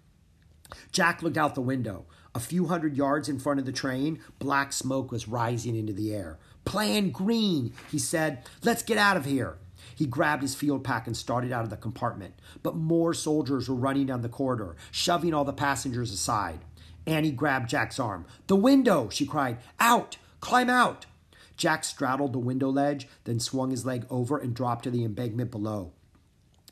[0.92, 2.06] Jack looked out the window.
[2.34, 6.14] A few hundred yards in front of the train, black smoke was rising into the
[6.14, 6.38] air.
[6.64, 8.44] Plan green, he said.
[8.62, 9.58] Let's get out of here.
[9.94, 12.34] He grabbed his field pack and started out of the compartment.
[12.62, 16.60] But more soldiers were running down the corridor, shoving all the passengers aside.
[17.06, 18.26] Annie grabbed Jack's arm.
[18.46, 19.58] The window, she cried.
[19.80, 20.18] Out!
[20.40, 21.06] Climb out!
[21.56, 25.50] Jack straddled the window ledge, then swung his leg over and dropped to the embankment
[25.50, 25.92] below.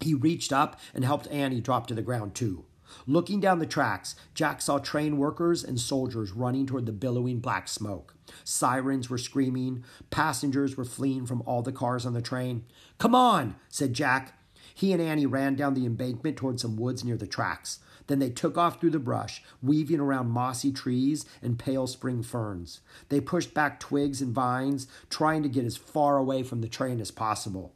[0.01, 2.65] He reached up and helped Annie drop to the ground, too.
[3.07, 7.69] Looking down the tracks, Jack saw train workers and soldiers running toward the billowing black
[7.69, 8.15] smoke.
[8.45, 9.85] Sirens were screaming.
[10.11, 12.65] Passengers were fleeing from all the cars on the train.
[12.99, 14.37] Come on, said Jack.
[14.75, 17.81] He and Annie ran down the embankment toward some woods near the tracks.
[18.07, 22.81] Then they took off through the brush, weaving around mossy trees and pale spring ferns.
[23.09, 27.01] They pushed back twigs and vines, trying to get as far away from the train
[27.01, 27.75] as possible.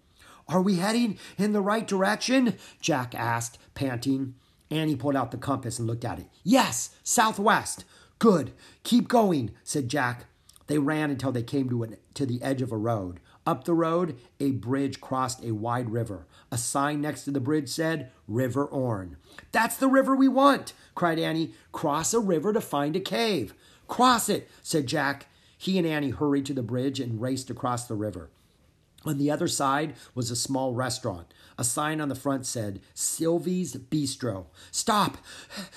[0.49, 2.57] Are we heading in the right direction?
[2.81, 4.35] Jack asked, panting.
[4.71, 6.27] Annie pulled out the compass and looked at it.
[6.43, 7.85] Yes, southwest.
[8.19, 8.53] Good.
[8.83, 10.27] Keep going, said Jack.
[10.67, 13.21] They ran until they came to, an, to the edge of a road.
[13.47, 16.27] Up the road, a bridge crossed a wide river.
[16.51, 19.19] A sign next to the bridge said, River Orne.
[19.53, 21.53] That's the river we want, cried Annie.
[21.71, 23.53] Cross a river to find a cave.
[23.87, 25.27] Cross it, said Jack.
[25.59, 28.31] He and Annie hurried to the bridge and raced across the river.
[29.05, 31.33] On the other side was a small restaurant.
[31.59, 34.47] A sign on the front said, Sylvie's Bistro.
[34.71, 35.19] Stop!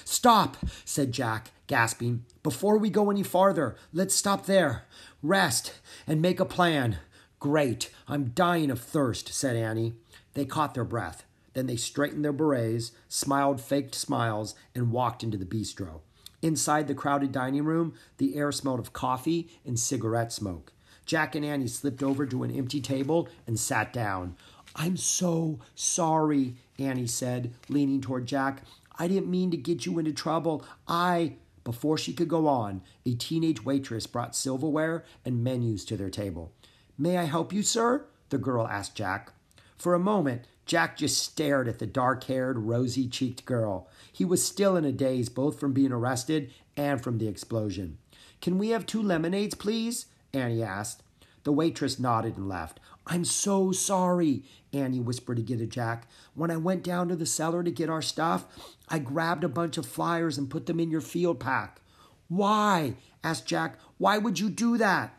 [0.04, 0.58] Stop!
[0.86, 2.26] said Jack, gasping.
[2.44, 4.86] Before we go any farther, let's stop there,
[5.22, 5.74] rest,
[6.08, 6.98] and make a plan.
[7.40, 7.92] Great.
[8.08, 9.94] I'm dying of thirst, said Annie.
[10.34, 11.24] They caught their breath.
[11.54, 16.02] Then they straightened their berets, smiled faked smiles, and walked into the bistro.
[16.42, 20.74] Inside the crowded dining room, the air smelled of coffee and cigarette smoke.
[21.06, 24.36] Jack and Annie slipped over to an empty table and sat down.
[24.78, 28.62] I'm so sorry, Annie said, leaning toward Jack.
[29.00, 30.64] I didn't mean to get you into trouble.
[30.88, 31.34] I.
[31.64, 36.54] Before she could go on, a teenage waitress brought silverware and menus to their table.
[36.98, 38.06] May I help you, sir?
[38.30, 39.34] the girl asked Jack.
[39.76, 43.90] For a moment, Jack just stared at the dark haired, rosy cheeked girl.
[44.12, 47.98] He was still in a daze, both from being arrested and from the explosion.
[48.42, 50.06] Can we have two lemonades, please?
[50.34, 51.04] Annie asked.
[51.44, 52.80] The waitress nodded and left.
[53.10, 54.44] I'm so sorry,
[54.74, 56.10] Annie whispered again to Jack.
[56.36, 58.46] When I went down to the cellar to get our stuff,
[58.90, 61.80] I grabbed a bunch of flyers and put them in your field pack.
[62.28, 62.96] Why?
[63.24, 63.80] asked Jack.
[63.98, 65.14] Why would you do that?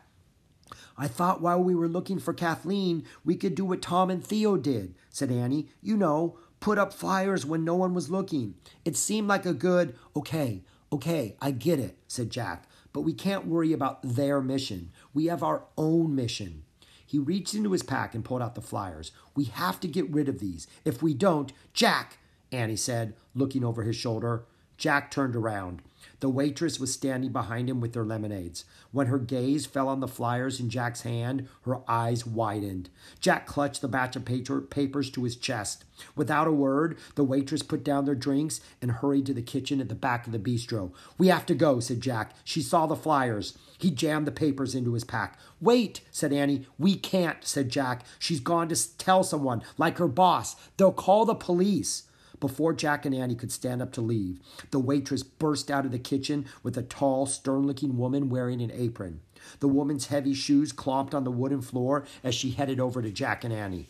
[0.97, 4.55] I thought while we were looking for Kathleen, we could do what Tom and Theo
[4.55, 5.69] did, said Annie.
[5.81, 8.53] You know, put up flyers when no one was looking.
[8.85, 10.61] It seemed like a good, okay,
[10.91, 14.91] okay, I get it, said Jack, but we can't worry about their mission.
[15.11, 16.65] We have our own mission.
[17.09, 19.11] He reached into his pack and pulled out the flyers.
[19.35, 20.67] We have to get rid of these.
[20.85, 22.19] If we don't, Jack,
[22.51, 24.45] Annie said, looking over his shoulder.
[24.79, 25.81] Jack turned around.
[26.21, 28.65] The waitress was standing behind him with their lemonades.
[28.91, 32.89] When her gaze fell on the flyers in Jack's hand, her eyes widened.
[33.21, 35.85] Jack clutched the batch of paper, papers to his chest.
[36.15, 39.87] Without a word, the waitress put down their drinks and hurried to the kitchen at
[39.87, 40.91] the back of the bistro.
[41.17, 42.33] We have to go, said Jack.
[42.43, 43.57] She saw the flyers.
[43.77, 45.37] He jammed the papers into his pack.
[45.61, 46.65] Wait, said Annie.
[46.77, 48.03] We can't, said Jack.
[48.17, 50.55] She's gone to tell someone, like her boss.
[50.77, 52.03] They'll call the police.
[52.39, 54.39] Before Jack and Annie could stand up to leave,
[54.71, 58.71] the waitress burst out of the kitchen with a tall, stern looking woman wearing an
[58.73, 59.19] apron.
[59.59, 63.43] The woman's heavy shoes clomped on the wooden floor as she headed over to Jack
[63.43, 63.87] and Annie.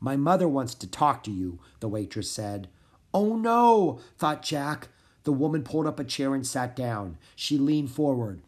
[0.00, 2.68] My mother wants to talk to you, the waitress said.
[3.12, 4.88] Oh no, thought Jack.
[5.24, 7.18] The woman pulled up a chair and sat down.
[7.34, 8.40] She leaned forward.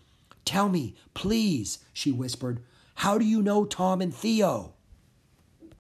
[0.45, 2.61] Tell me, please, she whispered,
[2.97, 4.75] how do you know Tom and Theo?